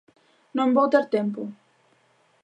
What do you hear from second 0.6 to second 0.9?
vou